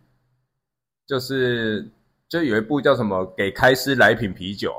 [1.07, 1.87] 就是
[2.29, 4.73] 就有一部叫什么《给开司来瓶啤酒》，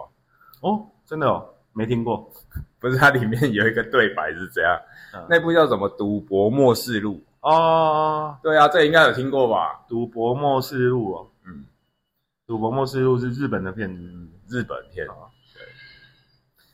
[0.67, 2.31] 哦，真的哦，没听过。
[2.79, 4.77] 不是它里面有一个对白是这样，
[5.13, 7.13] 嗯那部叫什么《赌博默示录》？
[7.49, 9.83] 哦，对啊，这应该有听过吧？
[9.87, 11.65] 赌博默示录哦，嗯，
[12.45, 14.01] 赌博默示录是日本的片子，
[14.49, 15.31] 日本片哦。
[15.53, 15.61] 对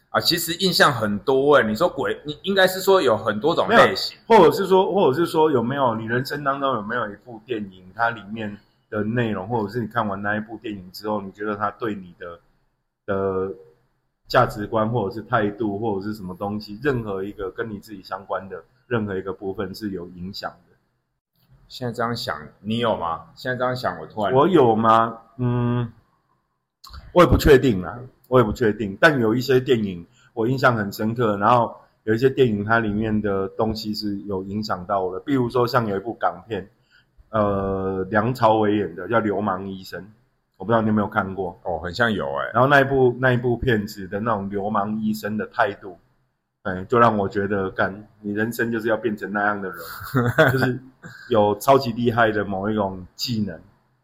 [0.10, 4.18] 啊，其实印象很多哎、你说鬼，你应该是说有很多种没有类型。
[4.28, 8.56] 或者是说，或者是说有没有你人生当中有没有一部电影，它里面
[8.90, 12.40] 的内容，或者是你看完那一部电影之后，你觉得它对你的
[13.06, 13.54] 的
[14.30, 20.76] 价值观，或者是态度，或者是什么东西，任何一个跟你自己相关的任何一个部分是有影响的？
[21.68, 23.26] 现在这样想，你有吗？
[23.36, 25.18] 现在这样想，我突然我有吗？
[25.38, 25.92] 嗯，
[27.14, 28.98] 我也不确定啦，我也不确定。
[29.02, 35.20] 但有一些电影我印象很深刻，然后有一些电影它里面的东西是有影响到我的。
[35.20, 36.70] 比如说像有一部港片，
[37.30, 40.02] 呃，梁朝伟演的叫《流氓医生》，
[40.60, 41.58] 我不知道你有没有看过。
[41.64, 45.98] 哦，很像有哎、然后那一部那一部片子的那种流氓医生的态度，
[46.64, 50.78] 哎，就让我觉得，干，你人生就是要变成那样的人，就是
[51.32, 53.58] 有超级厉害的某一种技能，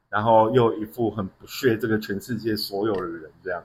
[0.10, 3.62] 然后又一副很不屑这个全世界所有的人这样，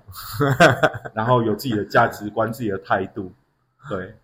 [1.15, 3.31] 然后有自己的价值观、自己的态度，
[3.89, 4.17] 对，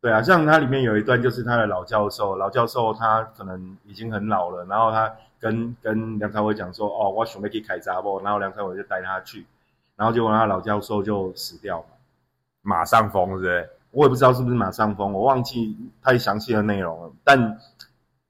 [0.00, 9.46] 对啊，像它里面有一段就是他的老教授，老教授他可能已经很老了，然后他跟跟梁朝伟讲说，哦，我准备去开闸不，然后梁朝伟就带他去，
[9.96, 11.86] 然后结果那老教授就死掉了。
[12.62, 13.70] 马上疯是不是？
[13.90, 17.12] 我也不知道是不是马上疯，我忘记太详细的内容了。
[17.24, 17.58] 但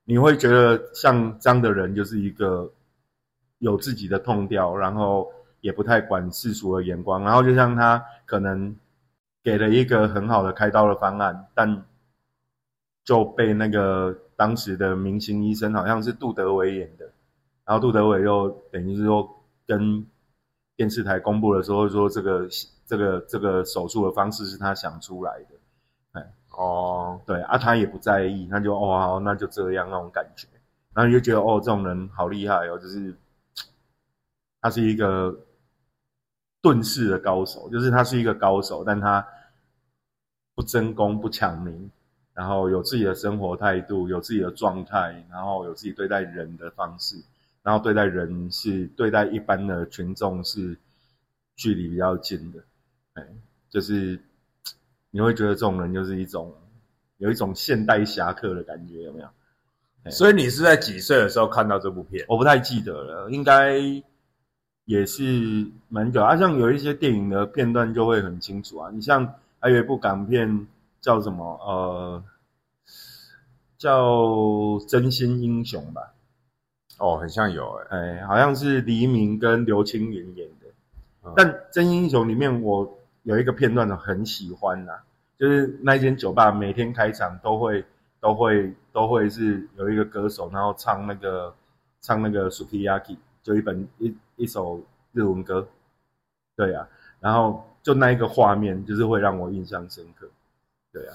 [0.04, 2.70] 你会觉得像这样的人，就是一个
[3.58, 5.28] 有自己的痛调，然后
[5.60, 8.76] 也不太管世俗的眼光，然后就像他可能
[9.42, 11.84] 给了一个很好的开刀的方案，但
[13.04, 17.10] 就被那个当时的明星医生，好像是杜德伟演的，
[17.64, 19.28] 然后杜德伟又等于是说
[19.66, 20.06] 跟
[20.76, 22.48] 电视台公布的时候说这个
[22.86, 25.48] 这个这个手术的方式是他想出来的。
[26.12, 30.46] 哎哦，对啊，他也不在意，那就哦好，那就这样那种感觉，
[30.94, 33.12] 然后你就觉得哦，这种人好厉害哦，就是
[34.60, 35.36] 他是一个
[36.62, 39.26] 遁世的高手，就是他是一个高手，但他
[40.54, 41.90] 不争功不抢名，
[42.38, 47.16] 然后有自己的生活态度，有自己的状态，然后有自己对待人的方式，
[47.64, 50.78] 然后对待人是对待一般的群众是
[51.56, 52.60] 距离比较近的，
[53.14, 53.26] 哎，
[53.68, 54.16] 就是。
[55.10, 56.54] 你会觉得这种人就是一种
[57.16, 60.10] 有一种现代侠客的感觉，有没有？
[60.10, 62.22] 所以你是在几岁的时候看到这部片？
[62.28, 63.78] 我不太记得了，应该
[64.84, 66.36] 也是蛮久啊。
[66.36, 68.90] 像有一些电影的片段就会很清楚啊。
[68.92, 69.26] 你像
[69.60, 70.66] 还有一部港片
[71.00, 71.44] 叫什么？
[71.64, 72.24] 呃，
[73.76, 74.12] 叫
[74.88, 76.14] 《真心英雄》吧？
[76.98, 80.66] 哦，很像有哎、哎，好像是黎明跟刘青云演的。
[81.24, 82.94] 嗯但《真心英雄》里面我。
[83.24, 85.04] 有一个片段呢，很喜欢呐、啊，
[85.36, 87.84] 就是那间酒吧每天开场都会
[88.20, 91.54] 都会都会是有一个歌手，然后唱那个
[92.00, 94.80] 唱那个 Sukiyaki，就一本一一首
[95.12, 95.68] 日文歌，
[96.56, 96.88] 对啊，
[97.20, 100.26] 然后就那一个画面就是会让我印象深刻，
[100.92, 101.14] 对啊，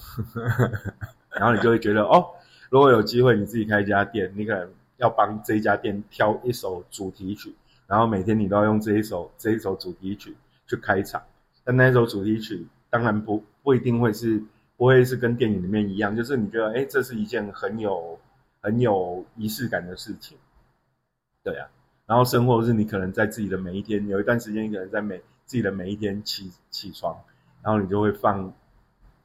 [1.35, 2.25] 然后你就会觉得哦，
[2.69, 7.55] 如果有机会你自己开一家店，你可能要帮这一家店挑一首主题曲，
[7.87, 10.35] 然后每天你都要用这一首这一首主题曲
[10.67, 11.21] 去开场。
[11.63, 14.43] 但那一首主题曲当然不不一定会是
[14.77, 18.19] 不会是跟电影里面一样，就是你觉得哎，这是一件很有
[18.61, 20.37] 很有仪式感的事情，
[21.43, 21.67] 对啊。
[22.05, 27.17] 然后生活是你可能在自己的每一天，有一段时间你可能在每自己的每一天起起床，
[27.63, 28.53] 然后你就会放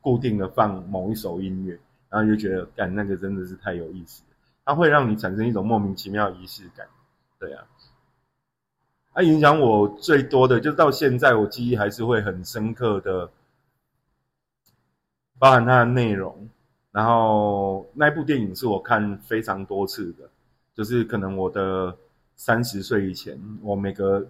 [0.09, 6.89] 固定的放某一首音乐，然后就觉得干那个真的是太有意思了，它会让你产生一种莫名其妙的仪式感，
[7.39, 7.63] 对啊。
[9.13, 13.31] 它、影响我最多的，就是到现在我记忆还是会很深刻的，
[15.39, 16.49] 包含它的内容。
[16.91, 20.31] 然后那部电影是我看非常多次的，
[20.75, 21.95] 就是可能我的
[22.35, 24.27] 三十岁以前，我每隔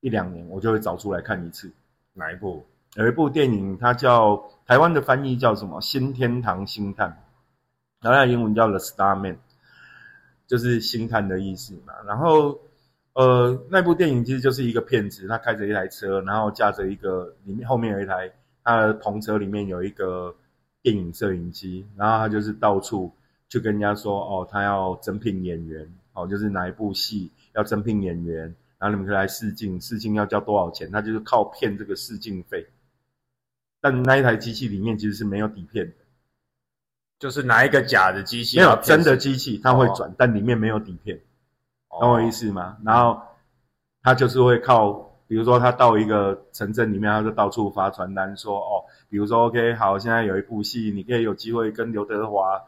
[0.00, 1.72] 一两年我就会找出来看一次。
[2.12, 2.62] 哪一部？
[2.94, 5.80] 有一部电影，它叫台湾的翻译叫什么？
[5.80, 7.24] 新天堂星探，
[8.02, 9.38] 然后英文叫 The Starman，
[10.46, 11.94] 就是星探的意思嘛。
[12.06, 12.60] 然后，
[13.14, 18.30] 呃，那部电影其实就是一个骗子，他开着一台车，然后驾着一个里面后面有一台
[18.62, 20.34] 他的篷车，里面有一个
[20.82, 23.10] 电影摄影机，然后他就是到处
[23.48, 30.90] 去跟人家说，哦，他要征聘演员，哦，就是哪一部戏要征聘演员，然后你们可以来试镜，试镜要交多少钱？
[30.90, 32.66] 他就是靠骗这个试镜费。
[33.82, 35.94] 但那一台机器里面其实是没有底片的，
[37.18, 41.20] 就是拿一个假的机器，没有真的机器，它会转，哦、但里面没有底片，
[42.00, 42.78] 懂我意思吗？
[42.84, 43.20] 然后
[44.00, 44.92] 他就是会靠，
[45.26, 52.62] 比如说他到一个城镇里面，他就到处发传单说，哦，比如说 OK，好，现在有一部戏，你可以有机会跟刘德华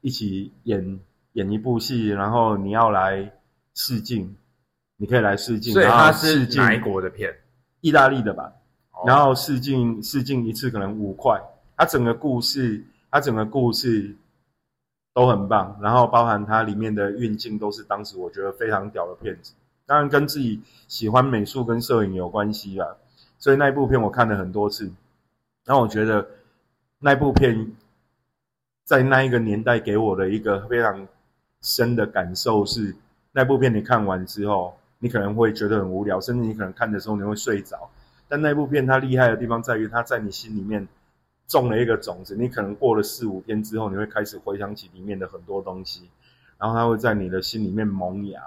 [0.00, 1.00] 一起演
[1.32, 3.32] 演一部戏，然后你要来
[3.74, 4.36] 试镜，
[4.96, 5.72] 你可以来试镜。
[5.72, 7.34] 所以他是哪一国的片？
[7.80, 8.52] 意大利的吧。
[9.04, 11.38] 然后试镜，试镜一次可能五块，
[11.76, 14.16] 它整个故事，它整个故事
[15.12, 19.52] 都很棒，然后包含它里面的运镜都是当时我觉得非常屌的片子，
[19.84, 22.96] 当然跟自己喜欢美术跟摄影有关系啦，
[23.38, 24.90] 所以那部片我看了很多次，
[25.64, 26.26] 然後我觉得
[26.98, 27.72] 那部片
[28.84, 31.06] 在那一个年代给我的一个非常
[31.60, 32.96] 深的感受是，
[33.32, 37.90] 那部片你看完之后，你可能会觉得很无聊，甚至你可能看的时候你会睡着。
[38.28, 40.86] 但那部片它厉害的地方在于，它在你心里面
[41.46, 42.34] 种了一个种子。
[42.36, 46.08] 你可能过了四五天之后，你会开始回想起里面的很多东西，
[46.58, 48.42] 然后它会在你的心里面萌芽。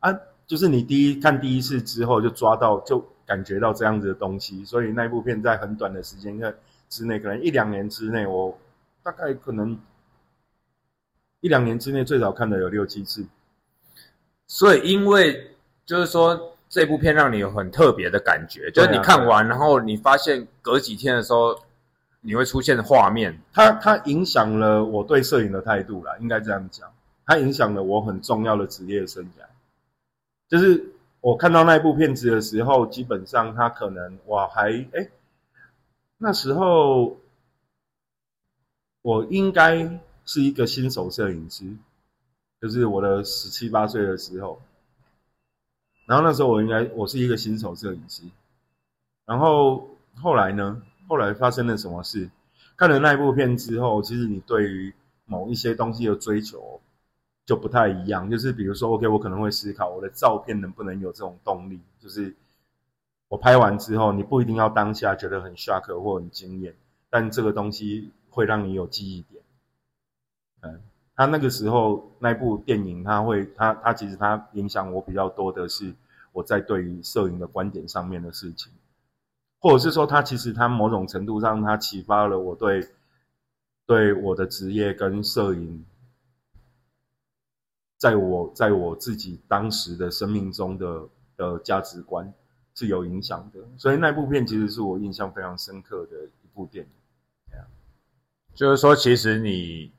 [0.00, 0.12] 啊，
[0.46, 6.52] 就是你第一看第一次之后就抓到，就感觉到这样子的东西，所以那部片在很短的时间内
[6.90, 8.58] 之内，可能一两年之内，我
[9.02, 9.78] 大概可能
[11.40, 13.26] 一两年之内最少看的有六七次。
[14.46, 15.56] 所以因为
[15.86, 21.58] 就是说这部片让你有很特别的感觉，就是你看完，然后你发现隔几天的时候，
[22.20, 26.90] 你会出现画面，它它影响了我对摄影的态度啦，应该这样讲，
[27.26, 29.44] 它影响了我很重要的职业生涯。
[30.48, 35.08] 就是我看到那部片子的时候，基本上他可能我还哎，
[36.18, 37.18] 那时候
[39.02, 41.64] 我应该是一个新手摄影师，
[42.60, 44.60] 就是我的十七八岁的时候，
[46.06, 48.22] 然后那时候我应该我是一个新手摄影师，
[49.26, 52.30] 然后后来呢，后来发生了什么事？
[52.76, 56.80] 看了那一部片之后，其实你对于某一些东西的追求。
[57.46, 62.34] 就不太一样，就是比如说，OK，我可能会思考我的照片能不能有这种动力，就是
[63.28, 66.74] 我拍完之后，你不一定要当下觉得很 shock 或很惊艳，
[67.10, 69.42] 但这个东西会让你有记忆点。
[70.62, 70.80] 嗯，
[71.16, 75.94] 他那个时候那部电影，他会，他他其实他影响我比较多的是
[76.32, 78.72] 我在对于摄影的观点上面的事情，
[79.60, 82.88] 或者是说，他其实他某种程度上，他启发了我对
[83.86, 85.84] 对我的职业跟摄影。
[87.96, 92.30] 在我在我自己当时的生命中的的价值观
[92.74, 96.90] 是有影响的，所以那部片其实是我印象非常深刻的一部电影。
[98.52, 99.90] 就是说，其实你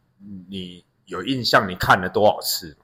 [0.47, 2.77] 你有印象，你看了多少次？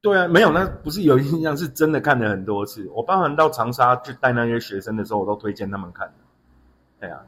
[0.00, 2.86] 对啊，没有，那不是有印象，是真的看了很多次。
[2.88, 6.12] 我包含到长沙去带那些学生的时候，我都推荐他们看。
[7.00, 7.20] 对啊，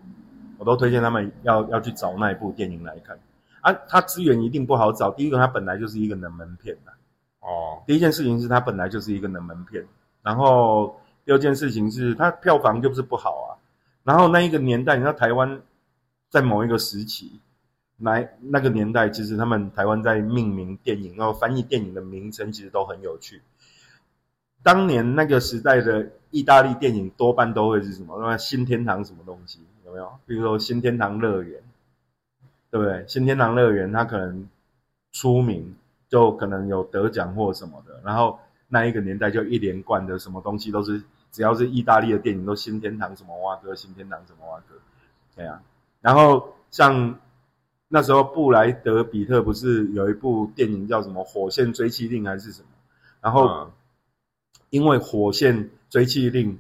[0.59, 3.19] 我都推荐他们要要去找那一部电影来看。
[3.63, 5.11] 啊，它资源一定不好找。
[5.11, 6.93] 第一个，它本来就是一个冷门片的。
[7.41, 7.83] 哦。
[7.87, 9.83] 第一件事情是它本来就是一个冷门片，
[10.23, 13.57] 然后第二件事情是它票房就是不好啊。
[14.05, 15.61] 然后那一个年代，你知道台湾
[16.29, 17.41] 在某一个时期，
[17.99, 23.43] 来那个年代，其实他们台湾在命名电影，然后翻译电影的名称，其实都很有趣。
[24.63, 28.19] 当年那个时代的意大利电影多半都会是什么？
[28.21, 30.13] 那新天堂什么东西有没有？
[30.27, 31.63] 比如说新天堂乐园。
[32.69, 33.05] 对不对？
[33.07, 34.47] 新天堂乐园它可能
[35.13, 35.75] 出名，
[36.09, 37.99] 就可能有得奖或什么的。
[38.05, 44.75] 然后那一个年代就一连贯的什么东西都是，只要是意大利的电影都新天堂什么哇哥，新天堂什么哇哥，
[45.37, 45.63] 对啊。
[46.03, 47.19] 然后像
[47.89, 52.69] 那时候布莱德比特不是有一部电影叫什么《火线追缉令》还是什么？
[53.21, 53.71] 然后
[54.71, 56.53] 因为《火线追缉令》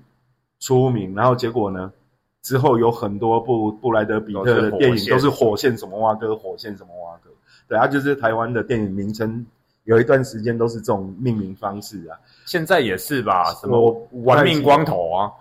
[0.67, 1.93] 出名，然后结果呢？
[2.43, 7.31] 之后有很多部布莱德比特的电影都是火线什么蛙哥，火线什么蛙哥，
[7.67, 9.45] 对啊，就是台湾的电影名称
[9.83, 13.53] 有一段时间都是这种命名方式啊，现在也是吧？
[13.55, 15.33] 什么玩命光头啊，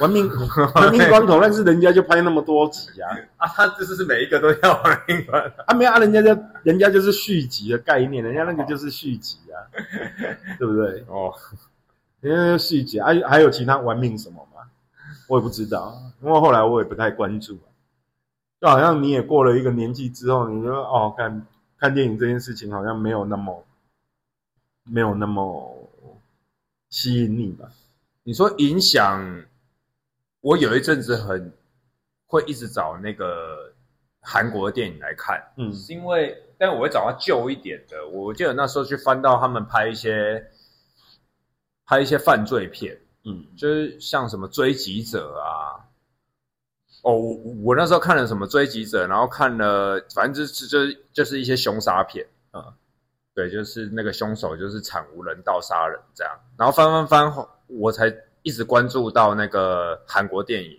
[0.00, 0.30] 玩命
[0.74, 9.56] 玩命光头，但是人家就拍那么多集啊，啊，他就是是每一个都要玩命光，啊没有啊，人家就人家就是续集的概念，人家那个就是续集啊，
[10.58, 11.04] 对不对？
[11.08, 11.32] 哦，
[12.20, 14.62] 人家续集，还还有其他玩命什么吗？
[15.28, 17.58] 我也不知道，因为后来我也不太关注，
[18.60, 21.46] 就好像你也过了一个年纪之后，你说哦，看
[21.78, 23.64] 看电影这件事情好像没有那么
[24.84, 25.88] 没有那么
[26.90, 27.68] 吸引你吧？
[28.22, 29.42] 你说影响，
[30.40, 31.52] 我有一阵子很
[32.26, 33.72] 会一直找那个
[34.20, 38.08] 韩国的电影来看，嗯，是因为，但我会找它旧一点的。
[38.08, 40.50] 我记得那时候去翻到他们拍一些
[41.86, 43.00] 拍一些犯罪片。
[43.22, 45.76] 嗯，就是像什么追击者啊，
[47.02, 52.72] 哦，我我那时候看了什么追击者，然后看了，反正就是就是就是一些凶杀片啊，
[53.34, 58.10] 对，就是那个凶手就是惨无人道杀人这样，然后翻翻翻，我才
[58.42, 60.78] 一直关注到那个韩国电影，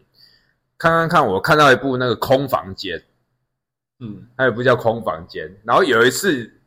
[0.77, 3.01] 看看看，我看到一部那个空房间，
[3.99, 6.57] 嗯，还有一部叫空房间，然后有一次。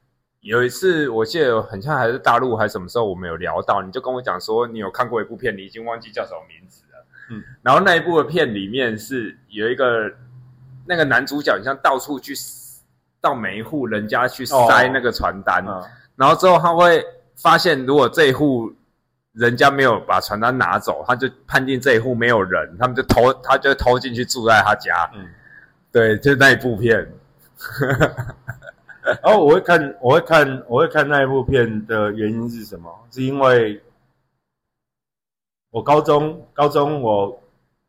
[0.45, 7.07] 有一次，我记得很像还是大陆还是什么时候，我们有聊到，你就跟我讲说，你有看过一部片，你已经忘记叫什么名字了。
[7.31, 10.13] 嗯，然后那一部的片里面是有一个
[10.87, 12.35] 那个男主角，你像到处去
[13.23, 15.65] 到每一户人家去塞那个传单，
[16.15, 17.03] 然后之后他会
[17.37, 18.71] 发现，如果这一户
[19.35, 25.11] 人家没有把传单拿走，他就判定这一户没有人，他们就偷，他就偷进去住在他家。
[25.15, 25.29] 嗯，
[25.91, 27.13] 对，就是那一部片。
[29.23, 32.91] 然后我会看，我会看，我会看那一部片的原因是什么？
[33.11, 33.83] 是因为
[35.71, 37.43] 我高中高中我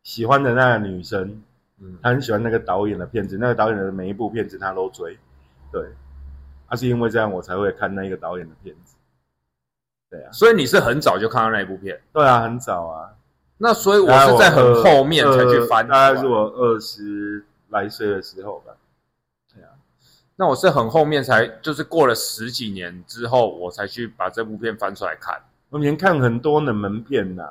[0.03, 1.41] 喜欢的那个女生，
[1.79, 5.17] 嗯，她很喜欢那个导演的片子，那个导演的每一部片子她都追，
[5.71, 5.87] 对，
[6.67, 8.95] 啊，是因为这样我才会看那个导演的片子。
[10.09, 11.99] 对啊，所以你是很早就看到那一部片。
[12.13, 13.11] 对啊，很早啊。
[13.57, 18.73] 那所以我是在很后面才去翻，大概是我二十来岁的时候吧。
[19.53, 19.69] 对啊，
[20.35, 25.41] 那我是很后面才，就是过了十几年之后，我才去把这部片翻出来看。
[25.69, 27.43] 我以前看很多冷门片呐，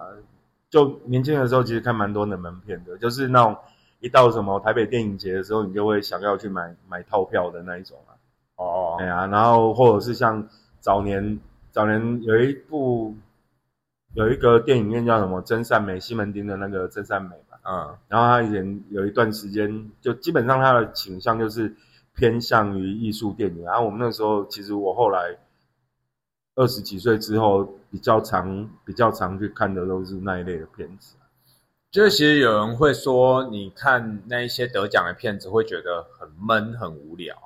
[0.69, 3.57] 就年轻的时候其实看蛮多冷门片的，就是那种
[4.01, 8.13] 一到什么台北电影节的时候，你就会想要去买买套票的那一种啊。
[8.57, 10.47] 哦，对啊，然后或者是像
[10.81, 11.39] 早年
[11.75, 13.15] 早年有一部。
[14.17, 21.75] 有一个电影院叫什么真善美，西门町的那个真善美嘛，嗯，然后他以前有一段时间，就基本上他的倾向就是
[22.15, 23.65] 偏向于艺术电影。
[23.65, 25.37] 然后我们那时候，其实我后来
[26.55, 31.17] 二十几岁之后，比较常比较常去看的都是那一类的片子。
[31.91, 37.37] 就是其实有人会说，你看那一些得奖的片子会觉得很闷很无聊，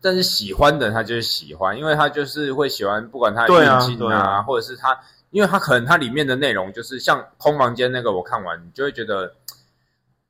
[0.00, 4.98] 但是喜欢的他就是喜欢，因为他就是会喜欢，不管他的运镜啊，或者是他。
[5.32, 9.32] 因为他可能他里面的内容就是像空房间那个，我看完你就会觉得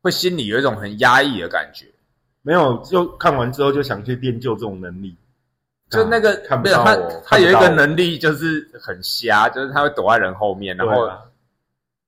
[0.02, 1.86] 会心里有一种很压抑的感觉。
[2.42, 5.16] 没有，就看完之后就想去练就这种能力。
[5.88, 6.94] 就那个看不到他
[7.24, 11.10] 他有一个能力就是很瞎，就是他会躲在人后面，然后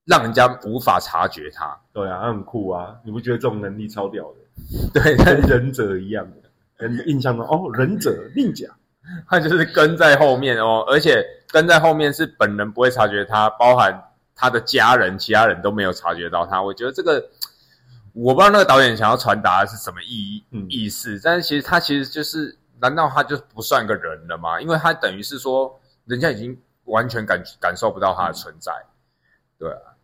[0.05, 1.75] 让人家无法察觉他。
[1.93, 2.95] 对啊，他很酷啊！
[3.03, 4.31] 你不觉得这种能力超屌
[4.93, 4.93] 的？
[5.01, 6.49] 对，跟忍者一样的，
[6.87, 8.67] 跟印象中哦，忍者令甲。
[9.27, 13.93] 他就是跟在后面哦，而且跟在后面是本人不会察觉他，包含
[14.33, 16.61] 他的家人、其他人都没有察觉到他。
[16.61, 17.23] 我觉得这个
[18.13, 24.61] 我不知道那个导演想要传达的是什么意义、意思，但是其实他其实就是，难道他就不算个人了吗？
[24.61, 28.71] 因为他等于是说，人家已经完全感感受不到他的存在，
[29.59, 29.99] 对啊，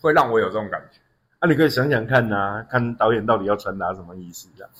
[0.00, 0.98] 会让我有这种感觉。
[1.40, 4.48] 那你可以想想看呐，看导演到底要传达什么意思？
[4.56, 4.70] 这样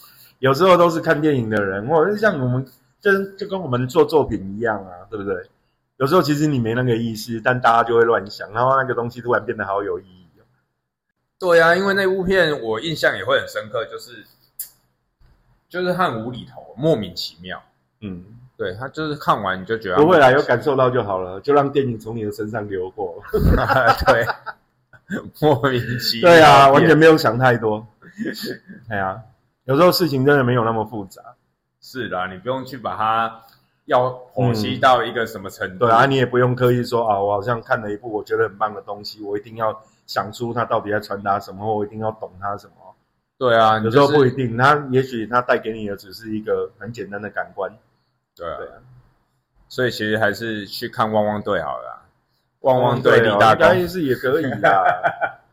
[0.45, 2.66] 有时候都是看电影的人，或者像我们。
[3.05, 5.36] 就就跟我们做作品一样啊，对不对？
[5.99, 10.42] 有时候其实你没那个意思，但大家就会乱想，然后那个东西突然变得好有意义哦。
[11.38, 14.24] 对啊，因为那部片我印象也会很深刻，就是
[15.68, 17.62] 就是很无厘头，莫名其妙。
[18.01, 18.24] 嗯，
[18.57, 23.22] 对他就是看完你就觉得不会啦，有感受到就好了，就让电影从你的身上流过。
[24.07, 24.26] 对，
[25.42, 26.30] 莫名其妙。
[26.30, 27.86] 对啊，完全没有想太多。
[28.88, 29.20] 哎呀，
[29.64, 31.22] 有时候事情真的没有那么复杂。
[31.80, 33.42] 是的，你不用去把它
[33.86, 35.86] 要剖析到一个什么程度。
[35.86, 42.74] 对啊，你也不用刻意说啊，我好像看了一部我觉得很棒的东西，我一定要想出它到底在传达什么，我一定要懂它什么。
[43.36, 47.70] 对啊，有时候不一定，它也许它带给你的只是一个很简单的感官。
[48.34, 48.58] 对啊，
[49.68, 52.02] 所以其实还是去看汪汪队好了。
[52.60, 55.40] 汪汪队李大刚是也可以的。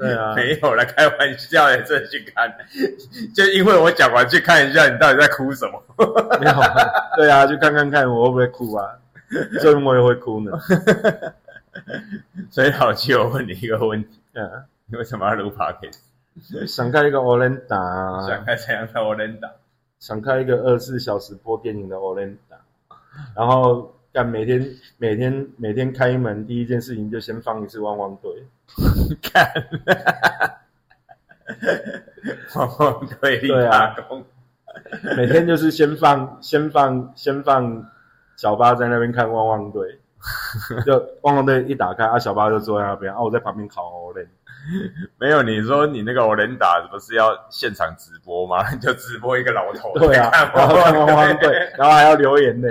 [0.00, 2.50] 对啊，没有了，开玩笑的，这去看，
[3.36, 5.82] 就因为我讲完去看一下，你到底在哭什么？
[6.40, 6.54] 没有，
[7.16, 8.88] 对啊，去看看看我会不会哭啊？
[9.60, 10.52] 所以我也会哭呢。
[12.50, 19.22] 所以好奇，我问你一个问题：嗯，你为什么要录 p o d c 想开一个 o l e n d a 想开怎样的 o l
[19.22, 19.50] e n d a
[19.98, 22.58] 想开一个二十四小时播电影的 o l e n d a
[23.36, 23.94] 然后。
[24.12, 24.66] 干每天
[24.98, 28.44] 每天每天开门第一件事情就先放一次汪汪队，
[29.22, 29.48] 看，
[32.56, 33.94] 汪汪队对啊，
[35.16, 37.88] 每天就是先放先放先放
[38.36, 40.00] 小巴在那边看汪汪队，
[40.84, 44.26] 就汪汪队一打开啊，小巴就坐在那边啊，我在旁边烤欧雷。
[45.18, 48.62] 没有你说你那个欧雷打不是要现场直播吗？
[48.76, 52.68] 就直播一个老头对啊，然后看汪汪队，然后还要留言呢。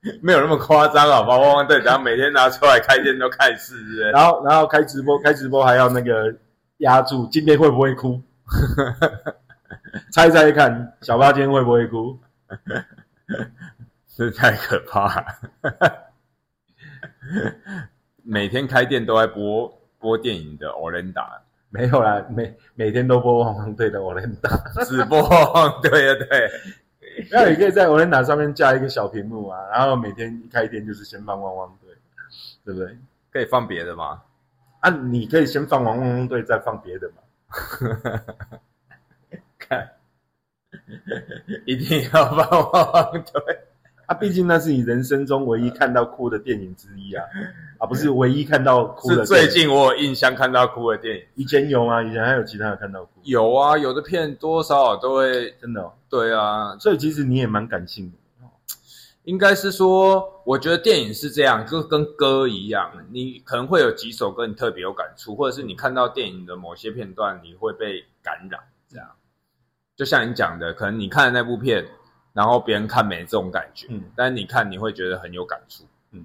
[0.22, 6.32] 没有那么夸张啊，汪汪队，然后每天拿出来开店都看是，然后然后开直播，开直播还要那个
[6.78, 8.20] 压住，今天会不会哭？
[10.12, 12.18] 猜猜看，小八今天会不会哭？
[14.16, 15.26] 这太可怕了！
[18.22, 21.40] 每天开店都在播播电影的欧伦达，
[21.70, 24.50] 没有啦，每每天都播汪汪队的欧伦达
[24.84, 25.20] 直播，
[25.82, 26.50] 对对对。
[27.32, 31.94] 那你可以在 e n a 上面架一个小屏幕啊，然后每天一开店就是先放汪汪队，
[32.64, 32.96] 对不对？
[33.32, 34.22] 可以放别的吗？
[34.80, 37.16] 啊，你可以先放汪汪队，再放别的嘛。
[39.58, 39.88] 看，
[41.66, 43.58] 一定要放汪汪队。
[44.06, 47.24] 啊，毕竟那是你人生中唯一看到哭的电影之一啊，
[47.78, 49.16] 啊，不是唯一看到哭的。
[49.16, 52.02] 是最近我有印象看到哭的电影，以前有吗？
[52.02, 53.10] 以前还有其他的看到哭？
[53.24, 55.92] 有啊，有的片多少少都会真的。
[56.08, 58.16] 对啊，所以其实你也蛮感性的。
[59.24, 68.60] 应该是说，我觉得电影是这样，就跟歌一样，你可能会有几首歌你特别有感触，或者是你看到电影的某些片段，你会被感染。
[68.88, 69.08] 这样，
[69.96, 71.86] 就像你讲的，可能你看的那部片。
[72.34, 75.82] 然后别人看没这种感觉，嗯但是你看你会觉得很有感触。
[76.12, 76.24] 嗯，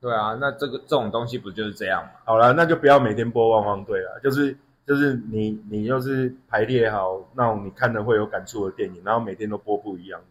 [0.00, 2.10] 对啊，那这个这种东西不就是这样吗？
[2.24, 4.56] 好了，那就不要每天播汪汪队了，就是
[4.86, 10.26] 就是你你就是排列好那种你看的会有感触的电影，然后每天都播不一样的，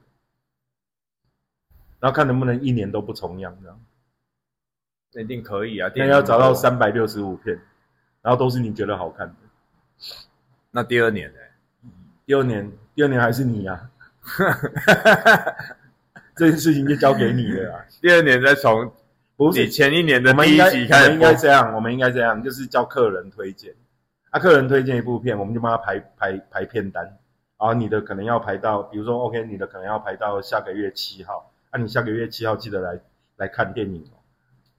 [1.99, 3.79] 然后看能不能一年都不重样这样。
[5.13, 7.59] 那一定可以啊，那要找到多三百六十五片，
[8.21, 9.35] 然后都是你觉得好看的。
[10.71, 11.37] 那第二年呢？
[12.25, 13.89] 第二年，第二年还是你啊，
[16.35, 17.85] 这件事情就交给你了啊。
[18.01, 18.91] 第二年再从你
[19.37, 23.73] 不是，前一年的第一集我们应该这样，我们应该这样，就是叫客人推荐。
[24.35, 27.05] 啊，客人推荐一部片，我们就帮他排排排片单。
[27.57, 31.53] 然后你的可能要排到，比如说 OK，你的可能要排到下个月七号。
[31.69, 32.99] 啊，你下个月七号记得来
[33.37, 34.19] 来看电影哦，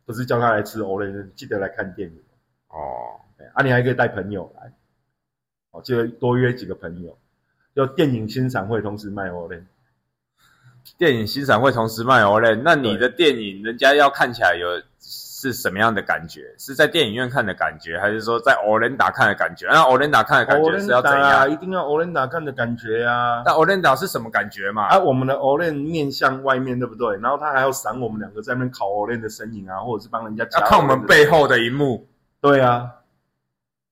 [0.04, 2.18] 不是叫他来吃 o l 记得来看电影。
[2.68, 4.70] 哦，对啊，你还可以带朋友来，
[5.70, 7.16] 哦，就多约几个朋友，
[7.74, 9.56] 就电影欣赏会同时卖 o l
[10.98, 14.82] 电影欣赏会同时卖 o l 那你的电影人家要看起来有
[15.38, 16.54] 是什么样的感觉？
[16.58, 19.66] 是在电影院看的感觉，还是说在 o l e n d a 看的感觉？
[19.68, 21.50] 那 o l e n d a 看的感觉是要怎啊，样？
[21.50, 23.42] 一定要 o l e n d a 看的感觉啊。
[23.44, 24.86] 那 o l e n d a 是什么感觉嘛？
[24.86, 27.18] 啊，我们的 o l e n 面向外面，对不对？
[27.18, 32.08] 然后他还要闪我们两个在那边烤 o l e n 的身影啊，或者是帮人家夹要看我们背后的一幕。
[32.40, 32.90] 对啊，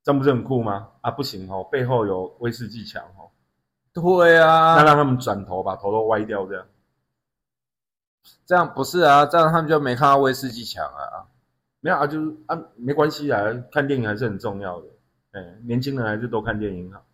[0.03, 0.89] 这样不是很酷吗？
[1.03, 3.29] 啊，不行哦，背后有威士忌墙哦，
[3.93, 6.65] 对啊那啊，让他们转头，把头都歪掉，这样
[8.47, 11.29] 这样不是啊，这样他们就没看到威士忌墙啊。
[11.85, 14.87] 没有啊，就是啊，没关系啊，看电影还是很重要的。
[15.33, 17.05] 哎，年轻人还是多看电影好。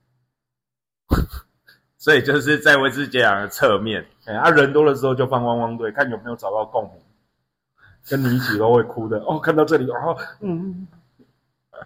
[1.98, 7.02] 所以就是在威士忌墙的侧面，哎，啊，人多的时候就放汪汪队，看有没有找到共鸣，
[8.08, 9.18] 跟你一起都会哭的。
[9.24, 10.86] 哦，看到这里，然后嗯，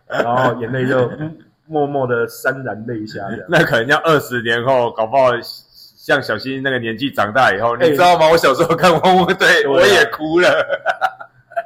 [0.07, 8.29] 然后眼泪就、嗯、默默的潸然泪下，那可能要二十年后，搞不好像小新那个年纪长大以后，哎你知道吗？
[8.31, 10.51] 我小时候看《汪汪队》，啊我也哭了。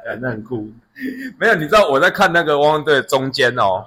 [0.07, 0.65] 哎，那很酷。
[1.39, 3.85] 没有，你知道我在看那个《汪汪队》的中间哦，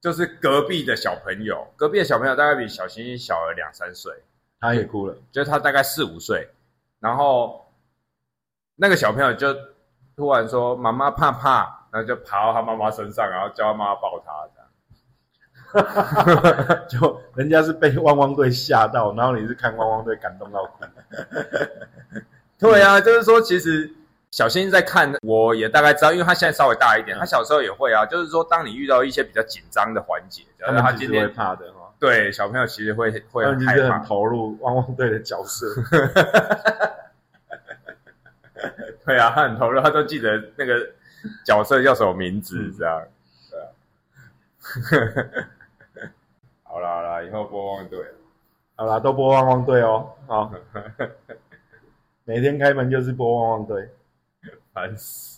[0.00, 4.12] 就是隔壁的小朋友，隔壁的小朋友大概比小星星小了两三岁，
[4.60, 5.16] 他也哭了。
[5.30, 6.48] 就是他大概四五岁，
[7.00, 7.66] 然后
[8.76, 9.54] 那个小朋友就
[10.16, 16.86] 突然说：“妈妈怕怕。”然后就爬到他妈妈身上，然后叫他妈妈抱他，这样。
[16.88, 20.84] 就人家是被汪汪队吓到，然后你是看汪汪队感动到哭。
[22.58, 23.92] 对啊，就是说，其实
[24.32, 28.06] 小新在看，我也大概知道，因为他现在稍微大一点，嗯他小时候也会啊。
[28.06, 35.66] 就是说，当你遇到一些比较紧张的环节，假他今天怕的哈，对小朋友其实会会很投入汪汪队的角色。
[39.04, 40.80] 对啊，他很投入，他都记得那个
[41.44, 43.02] 角色叫什么名字，嗯这样，
[43.50, 43.68] 对啊。
[46.64, 47.98] 好啦好啦，以后播汪队，
[48.76, 50.08] 好啦，都播汪汪队哦。
[50.26, 50.50] 好，
[52.24, 53.90] 每天开门就是播汪汪队。
[54.72, 55.31] 烦死。